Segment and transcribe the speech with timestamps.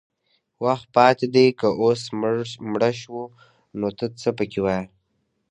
[0.65, 2.01] وخت پاتې دی که اوس
[2.71, 3.19] مړه شو
[3.79, 4.85] نو ته څه پکې وایې